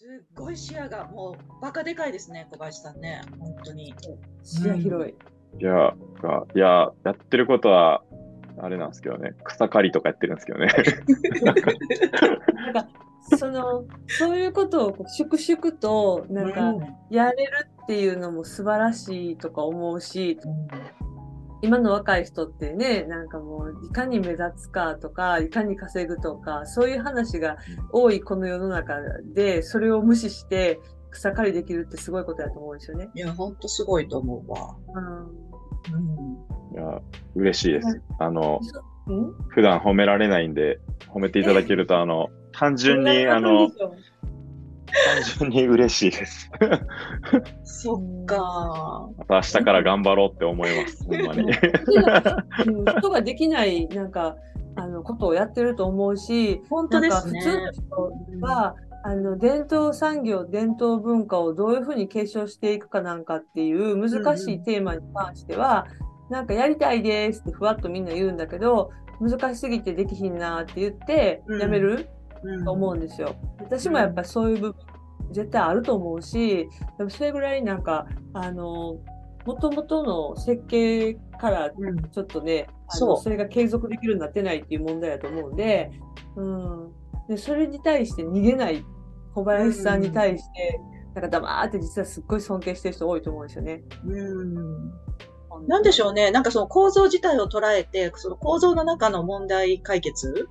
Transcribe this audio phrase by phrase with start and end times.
[0.00, 3.20] すっごい視野がもうバカでかいですね、小林さんね。
[3.38, 3.94] 本当に。
[4.42, 5.14] 視野広い。
[5.60, 8.02] いや、がいや、やってることは、
[8.62, 10.72] あれなんですけどね、草刈りとかやってるんですけどね。
[12.64, 12.88] なんか、
[13.36, 16.74] その、そういうことをこう粛々と、なんか、
[17.10, 20.38] やれるっていうのも素晴らしいとか思うし、
[21.62, 27.58] 今の若い人ってね、なんかもう、いかに目立つかとか、いかに稼ぐとか、そういう話が
[27.92, 28.94] 多いこの世の中
[29.34, 33.10] で、それを無視して草刈りできるってすごいことだと思うんですよね。
[33.14, 34.76] いや、ほんとすごいと思うわ。
[35.92, 36.74] うん。
[36.74, 37.00] いや、
[37.34, 38.00] 嬉しいです。
[38.18, 38.60] あの、
[39.06, 39.34] うん？
[39.48, 43.70] 普段褒められないんで、褒めていただけると、あの、単純に、あの、
[45.06, 46.50] 単純に嬉しいです。
[47.62, 49.08] そっか。
[49.18, 51.42] また明日から頑張ろうって思います、ほんまに。
[51.42, 51.50] うん
[52.98, 54.36] 人ができない、なんか、
[54.76, 57.44] あの、ことをやってると思うし、本当ですね。
[57.44, 65.86] なんか普通の人は、あの、伝統産業、伝統文化をどういうふうに継承していくかなんかっていう難しいテーマに関しては、
[66.28, 71.90] なんかやりたいですってふわっとみんな言うんだけど、難しすぎてできひんなって言って、うんやめる？
[71.90, 72.19] うん
[72.64, 73.36] と思うんですよ。
[73.58, 74.90] 私もやっぱりそういう部分
[75.32, 76.68] 絶対あると思うし、
[77.08, 78.98] それぐらいなんか、あの、
[79.46, 82.68] もともとの設計からうんちょっとね、
[83.00, 85.90] うのそれが継続できるようになってないっていう問題だと思うんで、
[86.36, 86.92] うん。
[87.28, 88.84] で、それに対して逃げない
[89.34, 90.80] 小林さんに対して、
[91.14, 93.82] なんか黙って実はすっごい尊敬してる人多いと思うんですよね。
[94.04, 94.90] うん
[95.66, 96.30] なんでしょうね。
[96.30, 100.48] なんかその構造自体を捉えて、その構造の中の問題解決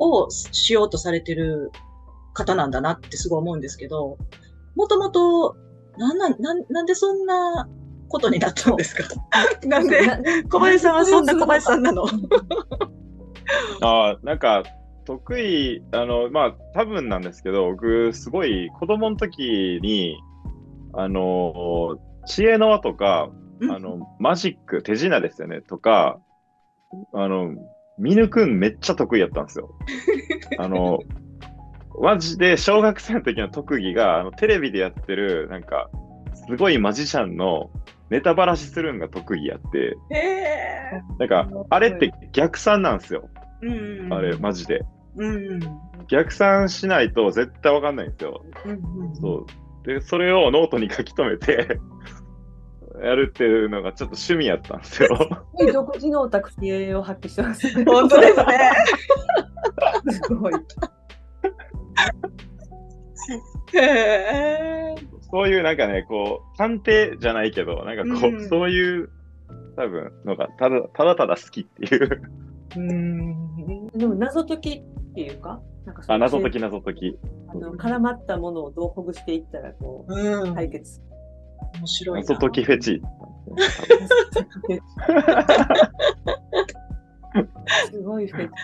[0.00, 1.70] をしようとされてる
[2.32, 4.16] 方なんだなってすごい思うんですけど、
[4.74, 5.54] もともと、
[5.98, 7.68] なんなん、なんなんでそんな
[8.08, 9.02] ことになったんですか？
[9.68, 9.98] なんで、
[10.50, 12.04] 小林さんはそんな小林さんなの？
[13.82, 14.62] ああ、なんか、
[15.04, 20.16] 得意、あの、まあ、多分なんですけど、僕、すごい、子供の時に、
[20.92, 23.30] あの、知恵の輪とか、
[23.62, 26.20] あの、マジック、手品ですよね、とか、
[27.12, 27.54] あの、
[28.00, 29.74] 見抜くんめっちゃ得意やったんですよ。
[30.58, 31.00] あの、
[32.00, 35.90] マジで小学生の時の特技が、あのテレビでやってる、なんか、
[36.48, 37.70] すごいマジシャンの
[38.08, 39.96] ネタばらしするんが特技やって。
[41.18, 43.28] なんか、あれって逆算なんですよ。
[43.62, 44.12] うん。
[44.12, 44.82] あれ、マジで。
[45.16, 45.60] うん。
[46.08, 48.42] 逆算しないと絶対わかんないんですよ。
[48.64, 49.14] うん。
[49.16, 49.46] そ
[49.84, 49.86] う。
[49.86, 51.78] で、それをノートに書き留めて、
[53.02, 55.08] やるっていうのがちょっと趣味やったんですよ。
[55.58, 57.84] すごい独自のオタク性を発揮してますね。
[57.84, 58.70] 本当ですね。
[60.10, 60.54] すごい。
[63.74, 64.94] へえ。
[65.30, 69.10] そういうなんかね、こう、探偵じゃないけど、なんかこう、うんそういう、
[69.76, 72.22] 多分、のが、ただ、ただただ好きっていう。
[72.76, 73.86] うん。
[73.88, 74.82] でも謎解きっ
[75.14, 77.18] ていうか、なんかあ、謎解き謎解き。
[77.48, 80.54] あの絡まったものをどうほぐしていったらこううん。
[80.54, 81.00] 解決。
[81.74, 82.28] 面白いな。
[82.28, 83.02] 謎解きフェチ。
[87.90, 88.54] すごいフェチ。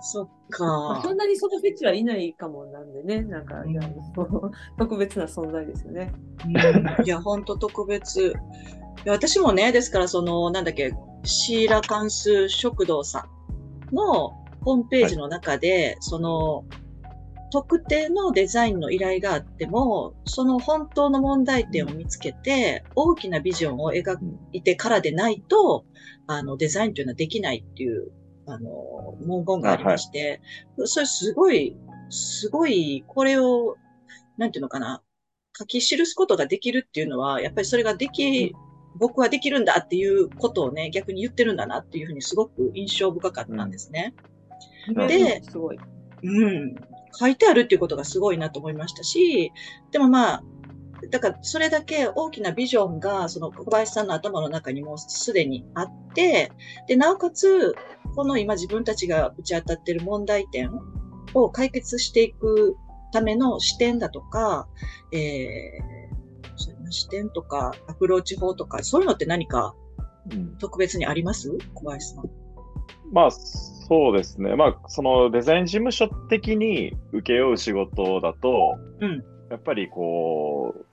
[0.00, 1.12] そっかまあそ。
[1.12, 3.64] んなにそのフェチはいないかもなんでね、なんか、
[4.78, 6.12] 特別な存在ですよね。
[7.04, 8.22] いや、ほんと特別。
[8.22, 8.32] い
[9.04, 10.94] や私もね、ですから、その、なんだっけ、
[11.24, 13.26] シーラカンス食堂さ
[13.90, 14.30] んの
[14.62, 16.64] ホームページの中で、その、
[17.50, 24.16] 特定のデザインの依頼があっても、その本当の問題点を見つけて、大きなビジョンを描
[24.52, 25.84] いてからでないと、
[26.26, 28.10] あの、デザインというのはできないっていう、
[28.46, 30.40] あの、文言がありまして、
[30.84, 31.76] それすごい、
[32.10, 33.76] すごい、これを、
[34.36, 35.02] なんていうのかな、
[35.58, 38.54] 書き記すことができるっていうのは、やっぱりそれができ、
[38.98, 44.14] 僕はできるんだっていうことをね、逆に言ってるんだなっていうふうにすごく印象深かったんですね。
[45.08, 45.78] で、すごい。
[46.22, 46.74] うん。
[47.18, 49.52] 書いてあるっていうことがすごいなと思いましたし、
[49.90, 50.44] でもまあ、
[51.10, 56.50] だからそれだけ大きなビジョンが、その小林さんの頭の中にもすでにあって、
[56.88, 57.74] で、なおかつ、
[58.14, 60.72] この今自分たちが打ち当たってる問題点
[61.34, 62.76] を解決していく
[63.12, 64.68] ための視点だとか、
[65.12, 69.74] えー、そういう視点とか、アプローチ法とか、そういうのって何か
[70.58, 71.52] 特別にあります？
[71.74, 72.24] 小林さん。
[73.12, 73.30] まあ、
[73.88, 74.56] そうですね。
[74.56, 80.84] まあ、そのデザイン事務所的に請け負う仕事だと、うんやっぱりこう、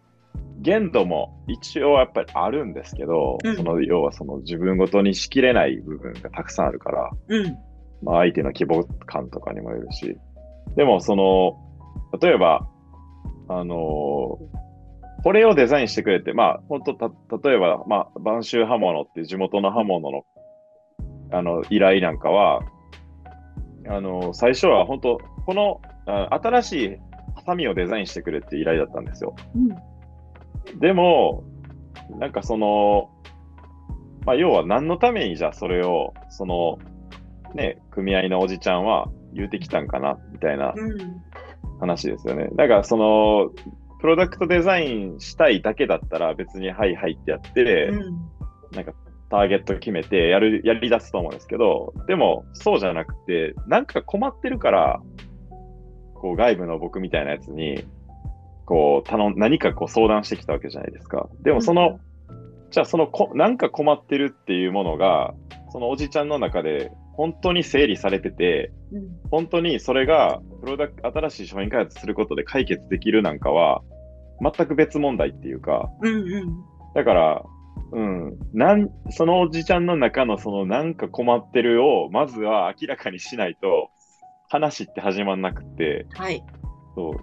[0.61, 7.57] 限度も一応やっぱりあるんですけど、うんその要はその自分ごとにしきれない部分がたくさんあるから、うん。
[8.03, 10.15] まあ、相手の規模感とかにもよるし、
[10.75, 11.57] でもその、
[12.21, 12.67] 例えば、
[13.49, 14.39] あの
[15.23, 20.25] これをデザインしてくれて、まあ、本当た、例えば、まあ、播州刃物っていう地元の刃物の、
[21.31, 22.61] あの、依頼なんかは、
[23.87, 26.97] あの最初は本当、この、あ新しい
[27.45, 29.35] サミをデザインしてくれって依頼だったんですよ。
[29.55, 30.79] うん。
[30.79, 31.43] でも、
[32.19, 33.09] なんかその、
[34.25, 36.79] まあ、要は何のためにじゃあそれを、その、
[37.55, 41.21] ね、組合のおじちゃんは言うてきたんかな、みたいなうん。
[41.79, 42.49] 話ですよね。
[42.55, 43.51] だからその、
[43.99, 48.15] プロダクトデザインしたいだけだったら別にはいはいってやって、うん。
[48.71, 48.93] なんか
[49.29, 55.01] ターゲット決めてやる、やり出すと思うんですけど、でもそうじゃなくて、なんか困ってるから、
[56.13, 57.83] こう外部の僕みたいなやつに、
[58.65, 61.29] こう頼ん、何かこう相談してきたわけじゃないですか。
[61.41, 61.99] でもその、
[62.71, 65.33] じゃあそのこ、なんか困ってるっていうものが、
[65.71, 69.01] そのおじちゃんの中で本当に整理されてて、うん。
[69.29, 73.81] 本当にそれがプロダク新しい商品開発することで解決できるなんかは、
[74.41, 76.15] 全く別問題っていうか、うん。
[76.15, 76.63] うん。
[76.95, 77.43] だから、
[77.91, 83.91] うん、なん、そのおじちゃんの中のそのなんか困ってるを、まずは明らかにしないと、
[84.49, 86.43] 話って始まんなくって、はい。
[86.95, 87.13] そう、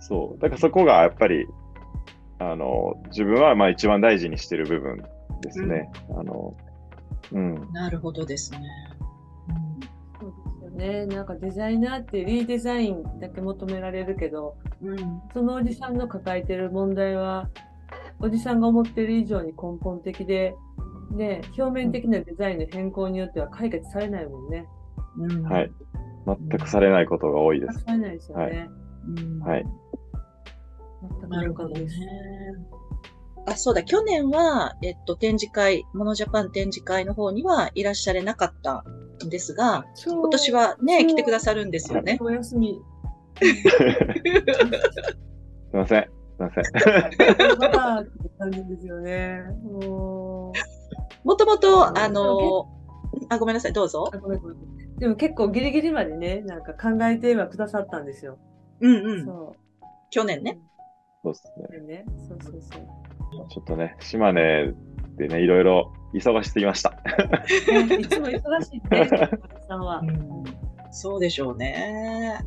[0.00, 0.42] そう。
[0.42, 1.46] だからそこがやっぱり、
[2.38, 5.02] あの、自分はまあ一番大事にしてる部分
[5.40, 5.90] ですね。
[6.16, 6.56] あの、
[7.32, 8.60] うん、なるほどですね。
[10.20, 11.06] そうですよね。
[11.06, 14.90] なんかデザイナーってリーデザインだけ求められるけど、うん。
[14.90, 15.22] うん。
[15.32, 17.48] そのおじさんの抱えてる問題は、
[18.20, 20.54] おじさんが思ってる以上に根本的で、
[21.10, 24.66] ね、表面的なデザインの変更によっては解決されないもんね。
[25.18, 25.42] うん。
[25.42, 25.70] はい。
[26.26, 27.80] 全くされないことが多いです。
[27.80, 28.68] されないですよね。
[29.06, 29.40] うん。
[29.40, 29.64] はい。
[31.02, 31.96] 全くなるほどねです。。
[33.46, 38.84] あ、そうだ、去年は、えっと、展示会、モノジャパン展示会の方にはいらっしゃれなかった
[39.24, 42.18] んですが、今今年はね、来てくださるんですよね。
[42.20, 42.82] お休み。
[43.40, 43.46] す
[45.72, 46.17] いません。
[46.38, 47.58] すいません。
[47.58, 49.42] バカって感じですよね。
[49.64, 50.52] も
[51.36, 52.68] ともと、あの、
[53.28, 54.10] あ、ごめんなさい、どうぞ
[54.98, 58.38] でも結構ギリギリまでね、なんか考えてはくださったんですよ。
[58.80, 59.24] うんうん。
[59.24, 59.56] そ
[60.10, 60.58] 去年ね。
[61.22, 61.80] そうですね。
[61.80, 62.04] ね。
[62.28, 63.48] そうそうそう。
[63.48, 64.74] ちょっとね、島根
[65.16, 66.90] でね、いろいろ忙しすぎました。
[66.90, 69.10] ねいつも忙しいね、
[69.68, 70.02] さんは。
[70.90, 72.40] そうでしょうね。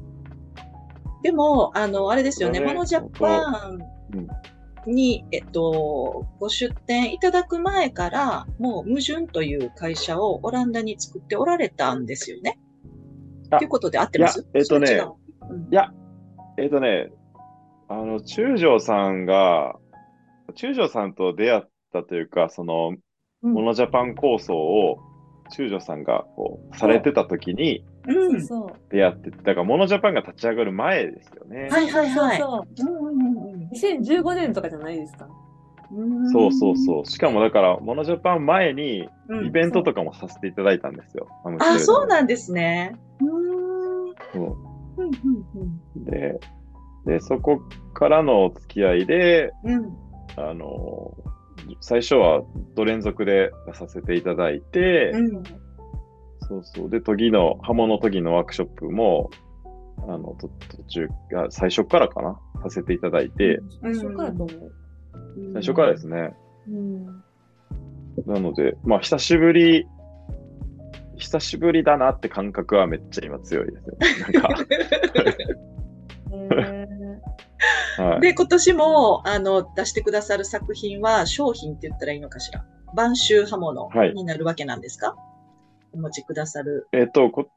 [1.23, 12.59] でも、あの、あれですよね、モノジャパンに、えっと、ご出展いただく前から、もう矛盾という会社をオランダに作っておられたんですよね。
[13.51, 14.47] あということで合ってます？
[14.53, 15.53] えっとねう。
[15.53, 15.61] うん。
[15.71, 15.91] いや、
[16.57, 17.11] えっ、とね、
[17.89, 19.75] あの、中条さんが、
[20.55, 21.61] 中条さんと出会っ
[21.93, 22.93] たというか、その、
[23.43, 23.53] うん。
[23.53, 24.99] モノジャパン構想を
[25.51, 28.45] 中条さんがこうされてた時にうん。
[28.45, 31.69] そう出会って、だからモノジャパンが立ち上がる前ですよね。
[31.69, 35.27] はいはいはいそうそううんうんうん2015年とかじゃないですか。
[35.93, 37.05] うんそうそうそう。
[37.05, 41.27] しかもだから、モノジャパン前にうんイベントとかもさせていただいたんですよ。
[41.59, 42.97] あ、そうんなんですね。
[43.19, 44.05] うーん。
[44.05, 45.09] うんそううん
[45.95, 46.39] うんで、
[47.05, 47.61] で、そこ
[47.93, 49.97] からのお付き合いで、うん。
[50.37, 51.13] あの、
[51.79, 52.41] 最初は
[52.75, 55.43] と連続で出させていただいて、うん。
[56.51, 56.89] そうそう。
[56.89, 59.29] で、研ぎの、刃物研ぎのワークショップも、
[60.07, 61.07] あの、と途中、
[61.37, 62.37] あ最初からかな？
[62.63, 64.71] させていただいて、最初からと思う。
[65.53, 66.33] 最初からですね。
[66.67, 67.05] うん。
[68.25, 69.87] なので、まあ、久しぶり、
[71.15, 73.97] 久しぶりだなって感覚はめっちゃ今強いですよ。
[74.33, 74.65] なんか、
[76.33, 76.87] へ
[78.03, 78.21] はい。
[78.21, 82.65] で、今年も、あの、出してくださる作品は商品って言ったらいいのかしら。
[82.93, 85.15] 晩秋刃物はいになるわけなんですか、
[85.93, 86.87] お持ちくださる。
[86.93, 87.49] えっと、こ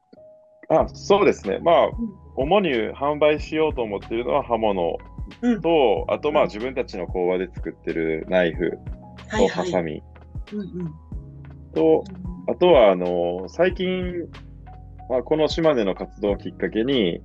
[0.69, 1.59] あ、そうですね。
[1.59, 1.91] まあん、
[2.35, 4.97] 主に販売しようと思っているのは刃物
[5.41, 5.61] うん。
[5.61, 8.77] と、あとまあうん自分たちの工場で作ってるナイフ。
[9.31, 10.01] とハサミ。
[11.73, 12.03] と、
[12.47, 14.29] あとは、あの、最近、
[15.09, 17.21] まあ、この島根の活動をきっかけに、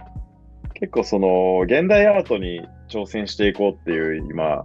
[0.74, 4.64] 結構その、現代アートに挑戦していこうっていう今、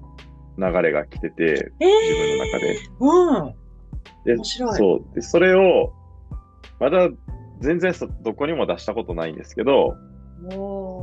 [0.58, 2.78] 流れが来てて、え自分の中で。
[3.00, 3.56] うん。
[4.26, 5.16] で面白いそう。
[5.16, 5.94] で、それを、
[6.80, 7.10] まだ
[7.62, 9.96] 全然そどこにも出したことないんですけど、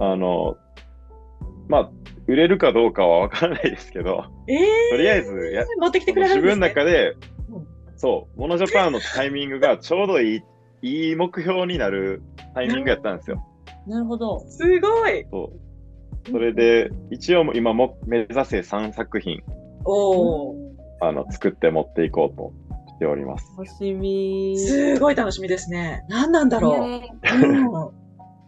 [0.00, 0.56] あの、
[1.68, 1.90] まあ、
[2.26, 4.56] 売れるかどうかはわからないですけど、え
[4.90, 7.16] とりあえずや、ー、持ってきてくれ自るんです、ね、分の中で
[7.50, 10.42] うん、そう、モノジャパンのタイミングがちょうどいい、
[10.82, 12.22] いい目標になる
[12.54, 13.44] タイミングやったんですよ。
[13.86, 14.40] なるほど。
[14.48, 15.26] すごい。
[15.30, 15.52] そ
[16.26, 16.30] う。
[16.30, 19.42] それで、一応今も目指せ3作品、
[19.84, 20.56] おお、
[21.00, 22.52] あの、作って持っていこうと
[23.02, 23.52] しております。
[23.58, 24.56] 楽しみ。
[24.58, 26.04] すごい楽しみですね。
[26.08, 26.80] 何なんだろう。
[26.80, 27.26] ねう
[27.88, 27.90] ん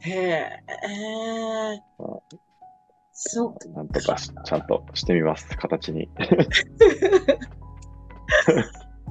[0.01, 2.09] へえ、えー、
[3.13, 3.69] そう。
[3.75, 6.09] なんとかしちゃんとしてみます、形に。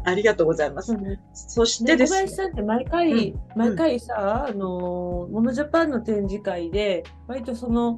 [0.06, 0.96] ありがとうございます。
[1.34, 7.98] そしてですね林さんって毎回、うん毎回さ、あの、モノジャパンの展示会で、割とその、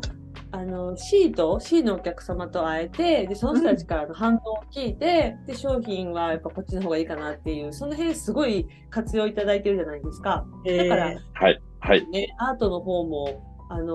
[0.52, 10.46] あの C と C のお客様と会えてでその人たちからの反応を聞いて、で商品はやっぱこっちの方がいいかなっていうその辺すごい活用いただいてるじゃないですか。
[10.66, 13.86] だから、はいはいね、アートの方もあの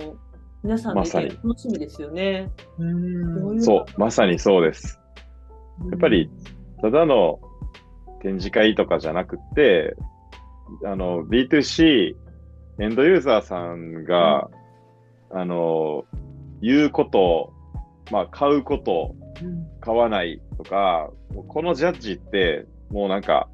[0.00, 0.30] ー
[0.62, 2.50] 皆さんの楽しみですよね。
[3.60, 5.00] そう、まさにそうです。
[5.90, 6.30] やっぱり、
[6.82, 7.40] ただの
[8.20, 9.96] 展示会とかじゃなくって、
[10.84, 12.14] あの、B2C、
[12.78, 14.50] エンドユーザーさんが、
[15.32, 16.04] あの、
[16.60, 17.52] 言うこと、
[18.10, 21.10] まあ、買うこと、うん買わないとか、
[21.48, 23.48] このジャッジって、もうなんか、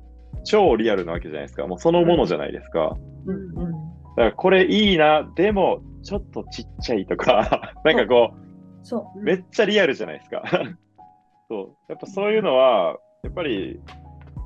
[0.44, 1.66] 超リアルなわけじゃないですか。
[1.68, 2.96] もうそのものじゃないですか。
[3.26, 3.72] うんうん
[4.16, 10.42] だから、これいいな、でも、ちょっとちっちゃいとか、 なんかこう、そめっちゃリアルじゃないですか。
[11.48, 11.76] そう。
[11.88, 13.78] やっぱそういうのは、やっぱり、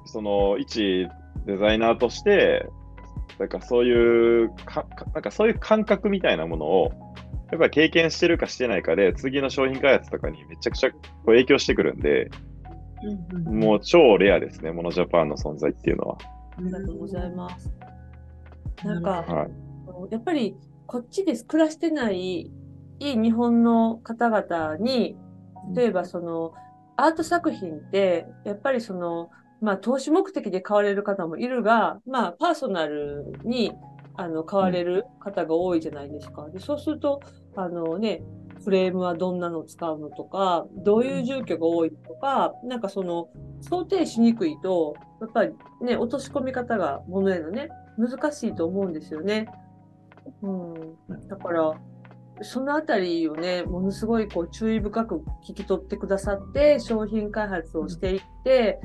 [0.07, 1.07] その、一
[1.47, 2.67] デザイナーとして、
[3.39, 6.93] なんかそういうか、かなんかそういう感覚みたいなものを、
[7.51, 12.31] やっぱり経験してるかしてないかで、次の商品開発とかにめちゃくちゃこう影響してくるんで、
[13.03, 16.19] うんうんもう超レアですね、モノジャパンの存在っていうのは。
[16.59, 16.63] う。
[16.63, 17.73] ありがとうございます。
[18.85, 19.51] なんか、はい。
[20.13, 20.55] やっぱり
[20.87, 22.51] こっちです暮らしてない
[22.99, 25.17] いい日本の方々に
[25.75, 26.53] 例えばその
[26.97, 29.31] アート作品ってやっぱりその
[29.61, 33.73] まあ投資目的で買われる方もいるがまあパーソナルに
[34.17, 36.49] あの買われる方が多いじゃないですか。
[36.51, 37.21] でそうすると
[37.57, 38.23] あのね
[38.65, 43.29] フレームはどんなのを使うのとかどういう住居が多いとかなんかその
[43.63, 45.53] 想定しにくいとやっぱり
[45.83, 49.47] ね落とし込み方がものへのね難しいと思うんですよね。
[50.43, 50.75] うん、
[51.29, 51.75] だから、
[52.43, 58.81] そのあたりをね、ものすごいこう注意深く聞き取ってくださって、商品開発をしていって、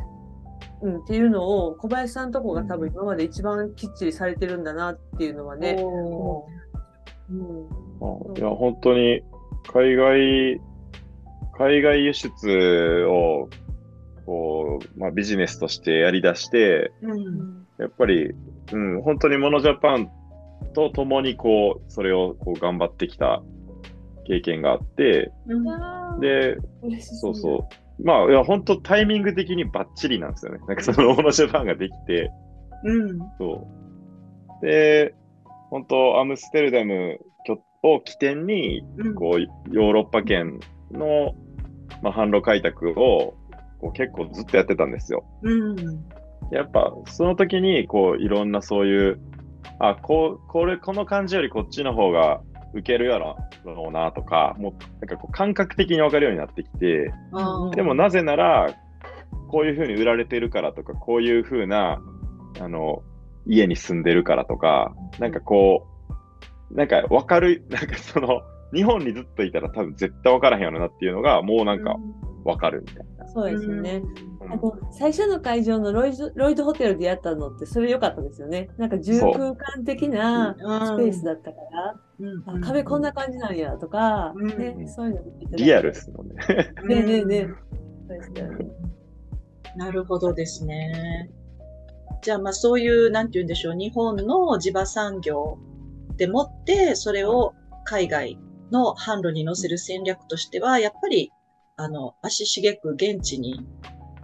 [0.82, 6.46] うん、っていうのを小林さんとこが多分今まで一番きっちりされてるんだなっていうのはね、お
[7.30, 7.85] うん、あ
[8.38, 9.22] いや、本当に、
[9.72, 10.62] 海外、
[11.58, 13.50] 海外輸出を、
[14.26, 17.68] こう、まあ、ビジネスとしてやり出して、ーうん。
[17.78, 18.34] やっぱり、
[18.74, 20.10] うん、本当にモノジャパン
[20.74, 23.42] と共にこう、それをこう頑張ってきた
[24.28, 26.20] 経験があって、うん。
[26.20, 26.58] で、
[27.00, 27.68] そうそ
[28.00, 28.04] う。
[28.04, 30.60] まあ、いや、本当タイミング的にバッチリなんですよね。
[30.68, 32.32] なんかそのモノジャパンができて、
[32.84, 33.20] うん。
[33.38, 33.68] そ
[34.62, 34.66] う。
[34.66, 35.16] で、
[35.70, 37.20] 本当アムステルダム
[37.84, 39.16] を起点に、うん。
[39.16, 39.42] こう、
[39.74, 40.60] ヨーロッパ圏
[40.92, 41.36] の、
[42.02, 43.36] まあ、販路開拓を、
[43.80, 45.24] こう結構ずっとやってたんですよ。
[45.44, 45.76] うん。
[46.52, 49.20] やっぱ、その時に、こう、いろんなそういう、
[49.80, 52.42] あ、こう、これ、この感じよりこっちの方が
[52.74, 57.12] 受けるやろうなとか、もう、なんかこう、感覚的に分かるようになってきて、
[57.76, 58.74] でもなぜなら、
[59.50, 62.02] こういう風に売られてるからとか、こういう風な、
[62.60, 63.04] あの、
[63.46, 65.88] 家に住んでるからとか、なんかこ
[66.72, 68.42] う、なんか分かる、なんかその、
[68.74, 71.96] 日本にずっといたら多分絶対分からへんやろなっていうのが、もうなんか
[72.44, 73.28] 分かるみたいな。
[73.28, 74.02] そうですよね。
[74.30, 78.70] うんあの最初の会場のロイドロイドホテルでやったのってそれ良かったですよね。
[78.78, 81.96] なんか住空間的なスペースだったから、
[82.46, 85.22] あ壁こんな感じなんやとか、うんね、そういうの
[85.58, 86.36] リアルですもんね。
[86.88, 87.48] ねえねえねえ。
[88.08, 88.66] そうですよね。
[89.78, 91.30] なるほどですね。
[92.22, 95.58] じゃあ、まあそういう、なんて言うんでしょう、日本の地場産業
[96.18, 97.54] でもって、それを
[97.84, 98.40] 海外
[98.72, 101.32] の販路に乗せる戦略としては、やっぱり、
[101.78, 103.66] あの、足しげく現地に、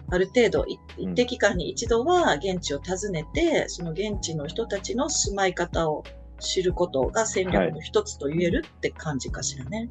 [0.09, 0.79] ある程度、一
[1.15, 6.03] 定期間に一度は現地を訪ねて、その現地の人たちの住まい方を
[6.39, 9.89] 知ることが戦略の一つと言えるって感じかしらね。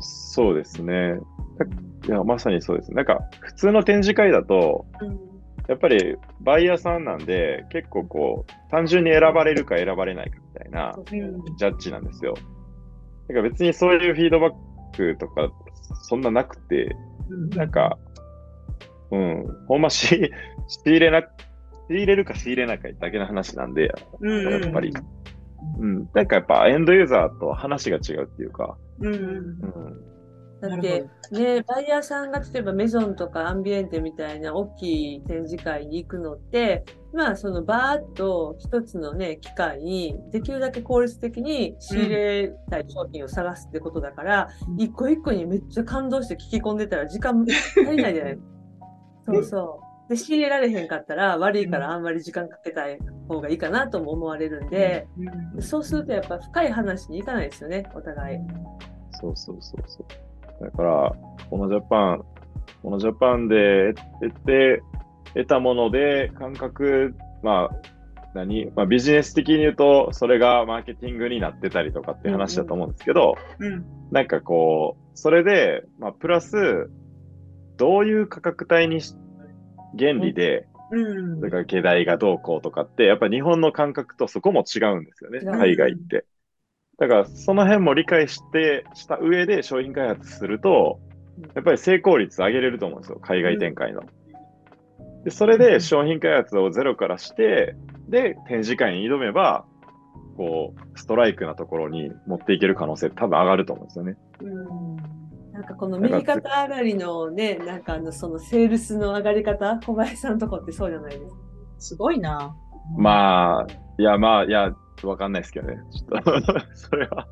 [0.00, 1.14] そうですね。
[2.06, 2.92] いや、まさにそうです。
[2.92, 5.33] なんか、普通の展示会だと、うん
[5.68, 12.34] やっぱりバイヤーさんなんで、結構こう、単純に選ばれるか選ばれないかみたいなうんジャッジなんですよ。
[13.28, 14.52] だから別にそういうフィードバッ
[14.96, 15.50] クとか、
[16.02, 16.94] そんななくて、
[17.30, 17.50] うん。
[17.50, 17.98] なんか、
[19.10, 20.30] うん、ほんまし、
[20.68, 21.26] 仕入れな、仕
[21.90, 23.90] 入れるか仕入れないかだけの話なんで、
[24.20, 24.92] うんやっぱり。
[25.78, 29.20] うん、なんかやっぱエンドユーザーと話が違うっていうか、うんうん。
[29.20, 30.04] うん、
[30.68, 44.80] だって、ね、バイヤーさんが例えばメゾンとかアンビエンテみたいな大きい展示会に行くのって、まあそのバーッと一つのね、機会にできるだけ効率的に仕入れたい商品を探すってことだから、うん。
[44.80, 48.38] 一個一個にめっちゃ感動して聞き込んでたら時間足りないじゃない。
[49.26, 50.10] そうそう。
[50.10, 55.06] で、仕入れられへんかったら悪いからあんまり時間かけたい方がいいかなとも思われるんで、
[55.54, 55.62] うん。
[55.62, 58.38] そうするとやっぱ深い話にいかないですよね、お互い。
[59.12, 60.06] そうそうそうそう。
[60.60, 61.12] だから、
[61.50, 62.24] このジャパン、
[62.82, 64.82] このジャパンで得て、
[65.34, 67.94] 得たもので感覚、まあ、
[68.34, 73.84] 何、まあ、ビジネス的に言うと、それがマーケティングになってたりとかっていう話だと思うんですけど、うん。
[74.10, 76.90] なんかこう、それで、まあ、プラス、
[77.76, 79.14] どういう価格帯にし
[79.98, 81.40] 原理で、うん。
[81.40, 86.24] だから、経代がどうこうとかって、やっぱ日本の感覚とそこも違うんですよね、海外って。
[86.98, 91.00] だから、その辺も理解して、した上で商品開発すると、
[91.54, 94.02] やっぱり成功率上げれると思うんですよ、海外展開の。
[95.24, 97.74] で、それで商品開発をゼロからして、
[98.08, 99.64] で、展示会に挑めば、
[100.36, 104.16] こう、ストライクなところに持っていける可能性多分上がると思うんですよね。
[104.40, 105.24] うん
[105.54, 111.40] なんかこの右肩上がりのね、なんかあのそのセールスの上がり方、小林さんとこってそうじゃないですか。
[111.78, 112.56] すごいな。
[112.98, 115.78] まあ、いや、まあ、いや、わかんないですけどね。
[115.90, 116.40] ちょっと、
[116.74, 117.26] それは。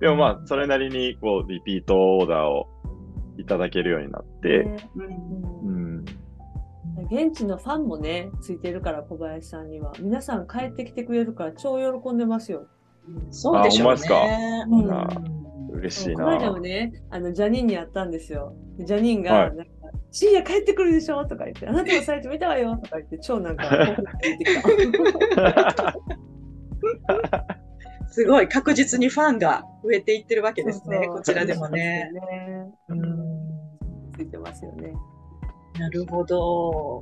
[0.00, 2.66] でもまあ、それなりに、こう、リピートオーダーを
[3.38, 4.76] いただけるようになって、ね
[5.64, 6.04] うんうん。
[7.10, 9.92] 現地のファンもね、ついてるから、小林さんには。
[10.00, 12.66] 皆さん帰ってきてくれるから、超喜んでますよ。
[13.30, 14.14] そうでしょうあほんまですか？
[14.26, 14.64] ね。
[14.70, 15.08] うんあ
[15.72, 16.58] 嬉しいこの間なも。
[16.58, 18.54] ね、あのジャニーンに会ったんですよ。
[18.76, 19.72] でジャニーンが、はいなんか、
[20.10, 21.24] 深夜帰ってくるでしょ？
[21.26, 23.64] とか言って、あなたのサイト見たわよとか言って、超なんか、
[28.10, 30.96] すごい確実にファンが増えていってるわけですね。
[30.96, 32.10] そうそうこちらでもね。。
[32.88, 33.60] ううんん
[34.16, 34.92] ついてますよね。
[35.78, 37.00] なるほど。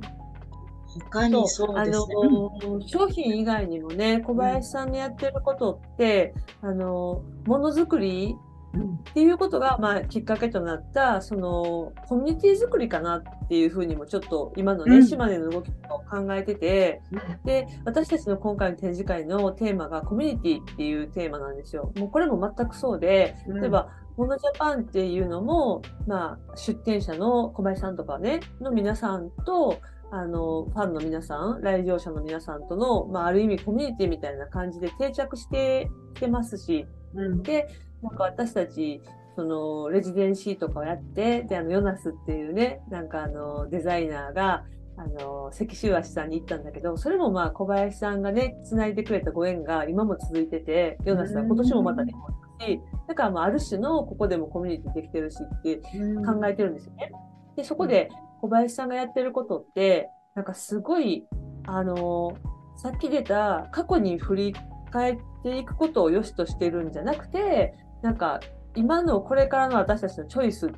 [1.11, 2.15] 他にそうですね。
[2.61, 15.07] あの、商品以外にもね、小林さんのやってることって、あの、ものづくりうんっていうことが、まあ、きっかけとなった、その、コミュニティ作りかなっていうふうにも、ちょっと今のね、うん。
[15.07, 17.01] 島根の動きを考えてて、
[17.45, 21.91] で、私たちの今回の展示会のテーマがコミュニティっていうテーマなんですよ。
[21.97, 23.61] もうこれも全くそうで、うん。
[23.61, 29.79] 例えば、モノジャパンっていうのも、まあ、出展者の小林さんとかね、の皆さんと、
[30.11, 36.85] あの、ファンの皆さん、来場者の皆さんとの、まあ、ある意味コミュニティみたいな感じで定着してきてますし、
[37.15, 37.43] うん。
[37.43, 37.67] で、
[38.01, 39.01] なんか私たち、
[39.35, 44.65] その、レジデンシーとかをやって、で、あの、ヨナスっていうね、なんかあの、デザイナーが、
[44.97, 52.21] あの、関修和さんに行ったんだけど、それもまあ、小林さんがね、繋いでくれたご縁が今も続いてて、ヨナスは今年もまた日本
[52.59, 57.11] だし、だからまあ、ある種のここでもコミュニティできてるしって考えてるんですよね。
[57.55, 58.09] で、そこで
[58.41, 61.25] 小林さんがやってることって、なんかすごい、
[61.65, 62.33] あの、
[62.75, 64.55] さっき出た過去に振り
[64.91, 68.39] 返っていくことを良しとしてるんじゃなくて、なんか
[68.75, 70.71] 今のこれからの私たちのチョイス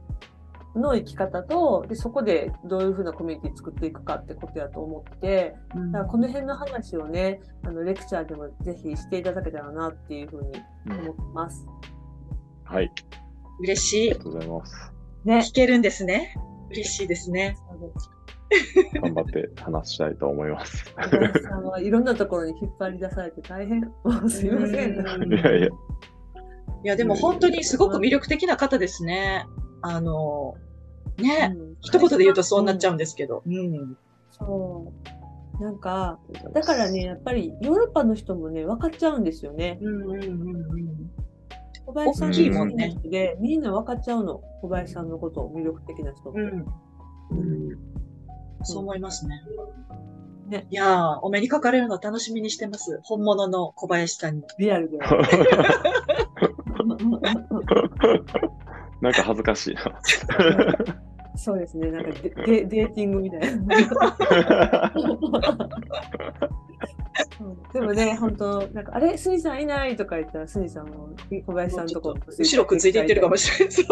[0.76, 11.66] の生き方と、でそこでどういうふうなコミュニティ作っていくかってことやと思って、うんだからこの辺の話をね、あのレクチャーでもぜひしていただけたらなっていうふうに思ってます。
[12.64, 12.92] はい、
[13.60, 14.24] 嬉しいありが。
[14.24, 14.94] とうございます。
[15.26, 15.38] ね。
[15.40, 16.36] 聞けるんですね。
[16.70, 17.58] 嬉しいですね。
[19.02, 20.86] 頑張って話したいと思います。
[20.96, 23.82] 小林さんはいろんなところに引っ張り出されて大変。
[24.30, 25.00] すいません。
[25.00, 25.70] うんいやいや、
[26.84, 29.46] いや、でも本当にすごく魅力的な方ですね。
[29.82, 30.56] あの、
[31.18, 33.44] ね、うん一言で言うとそうなっちゃうんですけど。
[33.46, 33.98] うん。
[34.32, 34.94] そ
[35.60, 35.64] う。
[35.64, 36.20] なんか、
[36.54, 39.80] だからね、やっぱりヨーロッパの人もね、分かっちゃうんですよね。
[39.82, 41.12] うんうんうんうん。
[41.86, 44.42] 小林さん大きいもんねで、みんな分かっちゃうの。
[44.62, 46.32] 小林さんのことを魅力的な人。
[46.32, 46.66] うん。
[47.32, 47.78] うん
[48.64, 49.42] そう思いますね。
[50.48, 53.00] ねいやー、お目にかかれるの楽しみにしてます。
[53.04, 54.44] 本物の小林さんに。
[54.60, 55.00] リアルで。
[59.02, 59.82] なんか恥ずかしいな。
[61.36, 61.90] そうですね。
[61.92, 63.48] なんかデデデーティングみたいな。
[67.42, 71.10] うんでもね、本当なんか、あれ、スニさんいないとか言ったら、スニさんも
[71.46, 73.74] 小林さんのとこ後ろくっついていってるかもしれない。
[73.74, 73.84] そ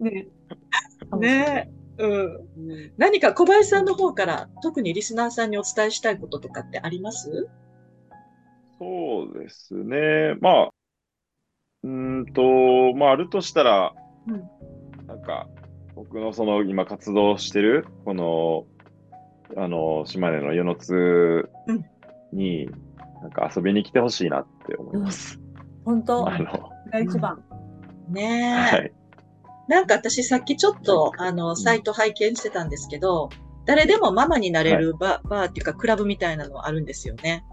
[0.00, 1.18] う。
[1.18, 2.10] ねうん。
[2.10, 7.48] うん何か小林さんの方から特にリスナーさんにお伝えしたいこととかってあります？
[8.84, 10.34] そうですね。
[10.40, 10.70] まあ、
[11.82, 13.94] うーんと、まあ、あるとしたら、
[14.28, 14.42] うん
[15.06, 15.46] なんか、
[15.94, 18.66] 僕のその今活動してる、この、
[19.56, 21.48] あの、島根の与野津
[22.32, 22.70] に、
[23.20, 25.38] なんか遊びに来てほしいなって思います。
[25.84, 27.42] 本当あの、が一番。
[28.08, 28.76] ねえ。
[28.76, 28.92] はい。
[29.68, 33.28] なんか私さっきちょっとあのサイト拝見してたんですけど、
[33.66, 37.44] 誰でもママになれるバ,、バーっていうかクラブみたいなのあるんですよね。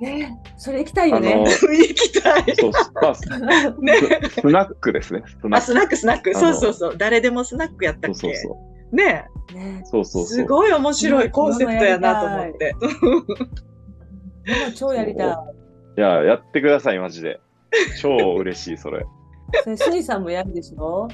[0.00, 1.34] ねそれ行きたいよね。
[1.44, 2.44] 行きたい。
[2.56, 2.70] そう、
[3.02, 3.28] まあ、ス
[3.80, 3.92] ね。
[4.30, 5.22] スナックですね。
[5.40, 5.66] スナあ、ック。
[5.66, 6.34] スナックスナック。
[6.34, 6.96] そうそうそう。
[6.96, 8.14] 誰でもスナックやったっけ？
[8.18, 8.56] そうそう
[8.90, 9.86] そねねう。
[9.86, 10.36] そうそうそう。
[10.36, 12.74] すごい面白いコンセプトやなと思って。
[14.76, 15.28] 超やりたい。
[15.98, 17.40] いや、やってください、マジで。
[18.00, 19.04] 超嬉しい、それ。
[19.64, 21.08] それスニさんもやるでしょ？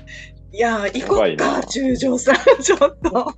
[0.50, 3.34] いやー、行こっか、な中条さん、ちょっと。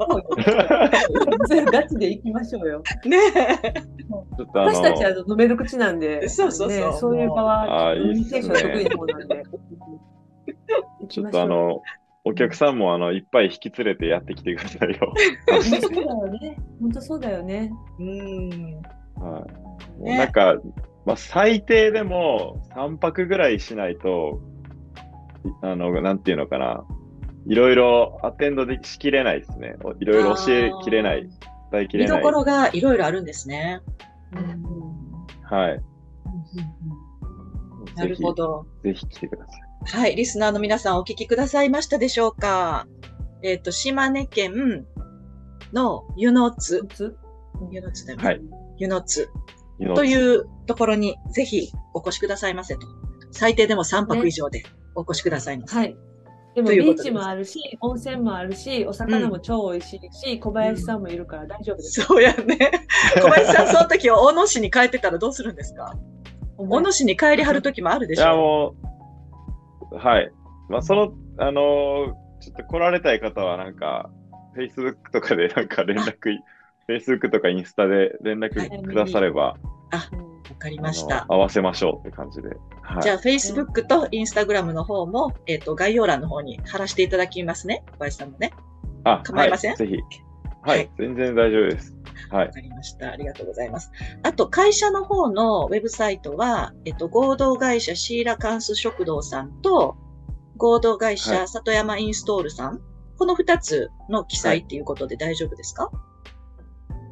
[1.72, 2.82] ガチで行きましょうよ。
[3.04, 3.18] ね
[4.36, 9.42] ちょっとあの私たちは飲める口なんで、そうそうそうね、そういう場は、あーいいっすねコミュニケーション得意な方なんで。
[11.08, 11.82] ちょっとあの、
[12.24, 15.12] お客さんもあのいっぱい引き連れてやってきてくださいよ。
[15.80, 16.56] そうだよね。
[16.80, 17.72] 本当そうだよね。
[17.98, 18.02] え。
[18.02, 18.50] うん。
[19.16, 19.52] はい。
[19.52, 20.54] もうねなんか、
[21.06, 24.40] まあ、最低でも3泊ぐらいしないと、
[25.44, 26.84] いあの、なんていうのかな。
[27.46, 29.76] いろいろアテンドでしきれないですね。
[29.82, 31.28] おいろいろ教えきれない、
[31.72, 32.16] 伝えきれない。
[32.16, 33.80] 見どころがいろいろあるんですね。
[34.32, 34.70] うん
[35.50, 35.82] はい。
[37.96, 38.66] なるほど。
[38.84, 39.06] ぜひ。
[39.06, 39.52] 来てくださ
[39.96, 40.00] い。
[40.02, 42.86] はい、リスナーの皆さんお聞きくださいましたでしょうか
[43.42, 44.86] えっ、と、島根県
[45.72, 46.86] の湯の津
[47.70, 48.06] 湯の津？
[48.06, 48.24] だよね。
[48.24, 48.40] はい。
[48.78, 49.28] 湯の津
[49.94, 52.86] というところにぜひお越しくださいませと。
[53.32, 54.62] 最低でも3泊以上で
[54.94, 55.76] お越しくださいませ。
[55.76, 55.96] はい。
[56.54, 62.00] でもビーチもあるし、温泉もあるし、お魚も超美味しいし、小林さんもいるから大丈夫です。
[62.02, 62.72] そうやね。
[63.22, 65.94] 小林さん、その時大野市に帰ってたらどうするんですか？
[66.58, 68.74] 大野市に帰りはる時もあるでいや、しょも
[69.92, 70.30] う、はい。
[70.68, 74.08] まあ、その、あのーちょっと来られたい方は、なんか、
[74.56, 76.40] Facebook とかでなんか連絡い、
[76.88, 79.56] Facebook とかインスタで連絡くだされば、
[80.12, 81.34] うんわかりあましたの。
[81.34, 82.48] 合わせましょうって感じで。
[82.82, 83.02] はい。
[83.02, 87.84] じゃあ、Facebook と Instagram の方も、えっ、と、概要欄の方に貼らせていただきますね。
[87.92, 88.52] 小林さんもね。
[89.04, 89.70] あ、構いません？
[89.70, 89.96] はい、ぜひ。
[90.62, 91.94] ははいい、全然大丈夫です。
[92.30, 92.52] はいわ。
[92.52, 93.10] かりました。
[93.12, 93.90] ありがとうございます。
[94.22, 99.96] あと、会社の方のウェブサイトは、えっと、合同会社シーラカンス食堂さんと、
[100.56, 102.80] 合同会は社い里山インストールさん、
[103.16, 105.90] この二つの記載っていうことで大丈夫ですか、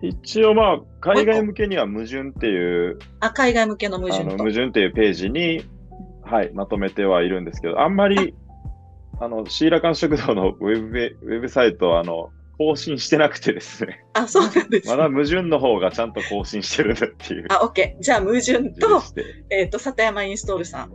[0.02, 5.64] 一応まあ、海外向けには矛盾っていう、あ、海外向けの矛あ盾矛盾っていうページに、
[6.22, 8.34] はい、まとめてはいるんですけど、あんまり、
[9.20, 14.04] あの、シーラカン食堂のウェブペ、ウェブサイトは、あの、更新してなくてですね。
[14.14, 18.00] あ、そうなんです、まだ矛盾の方がちゃんと更新してるんだっていうあ、OK。
[18.00, 19.02] じゃあ、矛盾と。
[19.50, 20.92] えっと、里山インストールさん。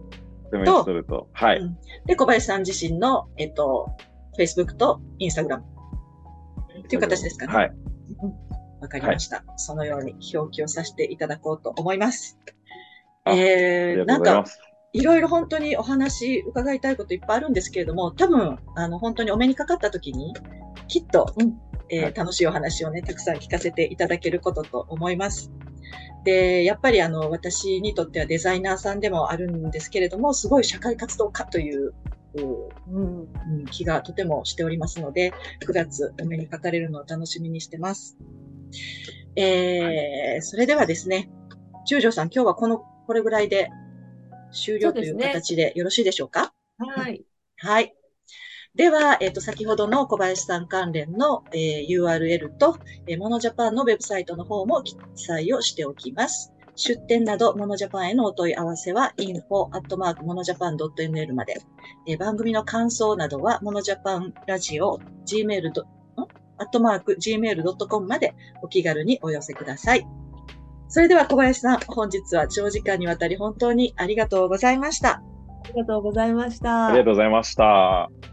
[0.55, 1.27] インストールと。
[1.33, 1.57] はい。
[1.57, 3.87] うんで、小林さん自身の、えっと、
[4.37, 5.59] Facebook と Instagram。
[5.59, 7.53] っていう形ですかね。
[7.53, 7.71] はい。
[8.83, 12.37] わかりました、そのように表記をさせていただこうと思います。
[13.25, 14.59] えー、なんございます。
[14.91, 20.33] いろいろ本当にお話伺いたいこといっぱいあるんですけれども、多分、あの、本当にお目にかかった時に、
[20.87, 21.57] きっと、うん
[21.89, 25.51] えーはい楽しいお話をね、たくさん聞かせていただけることと思います。
[26.23, 31.93] で、やっぱりあの、私にとってはデザイナーさんでもあるんですけれども、すごい社会活動家という、
[32.35, 35.33] ううんうん気がとてもしておりますので、
[35.65, 38.17] 9月お目にかかれるのを楽しみにしてます。
[39.35, 41.29] えー、それではですね、
[41.85, 43.69] 中条さん、今日はこの、これぐらいで
[44.51, 46.53] 終了という形でよろしいでしょうか？
[46.77, 47.25] はい。
[47.57, 47.95] はい。
[48.75, 56.51] では、えっ、と、先ほどの小林さん関連の、えー URL と、えーモノジャパンのウェブサイトの方も記載をしておきます。
[56.75, 61.57] 出店など、モノジャパンへのお問い合わせは、info.monojapan.nl まで。
[62.07, 65.71] えー番組の感想などは、モノジャパンラジオ、gmail.
[66.57, 70.07] アットマーク gmail.com までお気軽にお寄せください。
[70.87, 75.23] それでは小林さん、本日は長時間にわたり本当にありがとうございました。
[75.65, 76.87] ありがとうございました。
[76.87, 78.32] ありがとうございました。